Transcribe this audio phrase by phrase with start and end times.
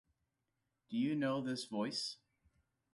[0.89, 2.17] Do You Know This Voice?